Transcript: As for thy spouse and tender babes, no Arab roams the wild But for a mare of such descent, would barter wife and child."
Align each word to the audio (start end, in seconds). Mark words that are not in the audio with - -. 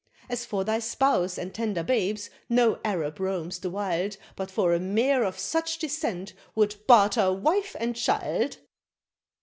As 0.31 0.45
for 0.47 0.63
thy 0.63 0.79
spouse 0.79 1.37
and 1.37 1.53
tender 1.53 1.83
babes, 1.83 2.31
no 2.49 2.79
Arab 2.83 3.19
roams 3.19 3.59
the 3.59 3.69
wild 3.69 4.17
But 4.35 4.49
for 4.49 4.73
a 4.73 4.79
mare 4.79 5.23
of 5.23 5.37
such 5.37 5.77
descent, 5.77 6.33
would 6.55 6.77
barter 6.87 7.31
wife 7.31 7.75
and 7.79 7.95
child." 7.95 8.57